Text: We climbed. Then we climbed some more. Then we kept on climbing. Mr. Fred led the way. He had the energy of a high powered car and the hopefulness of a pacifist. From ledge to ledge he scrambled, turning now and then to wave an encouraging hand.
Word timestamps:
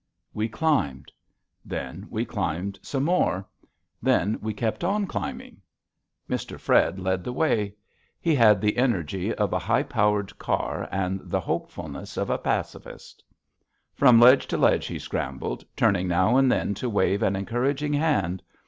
We 0.33 0.49
climbed. 0.49 1.11
Then 1.63 2.07
we 2.09 2.25
climbed 2.25 2.79
some 2.81 3.03
more. 3.03 3.47
Then 4.01 4.39
we 4.41 4.51
kept 4.51 4.83
on 4.83 5.05
climbing. 5.05 5.61
Mr. 6.27 6.59
Fred 6.59 6.99
led 6.99 7.23
the 7.23 7.31
way. 7.31 7.75
He 8.19 8.33
had 8.33 8.61
the 8.61 8.77
energy 8.77 9.31
of 9.35 9.53
a 9.53 9.59
high 9.59 9.83
powered 9.83 10.39
car 10.39 10.89
and 10.91 11.19
the 11.29 11.41
hopefulness 11.41 12.17
of 12.17 12.31
a 12.31 12.39
pacifist. 12.39 13.23
From 13.93 14.19
ledge 14.19 14.47
to 14.47 14.57
ledge 14.57 14.87
he 14.87 14.97
scrambled, 14.97 15.63
turning 15.77 16.07
now 16.07 16.35
and 16.35 16.51
then 16.51 16.73
to 16.73 16.89
wave 16.89 17.21
an 17.21 17.35
encouraging 17.35 17.93
hand. 17.93 18.41